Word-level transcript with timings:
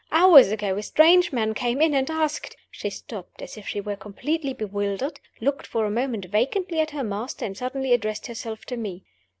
Hours 0.11 0.51
ago, 0.51 0.75
a 0.77 0.81
strange 0.81 1.31
man 1.31 1.53
came 1.53 1.79
in 1.79 1.93
and 1.93 2.09
asked" 2.09 2.55
she 2.71 2.89
stopped, 2.89 3.39
as 3.39 3.55
if 3.55 3.67
she 3.67 3.79
were 3.79 3.95
completely 3.95 4.51
bewildered 4.51 5.19
looked 5.39 5.67
for 5.67 5.85
a 5.85 5.91
moment 5.91 6.25
vacantly 6.25 6.79
at 6.79 6.89
her 6.89 7.03
master 7.03 7.45
and 7.45 7.55
suddenly 7.55 7.93
addressed 7.93 8.25
herself 8.25 8.65
to 8.65 8.77
me. 8.77 9.03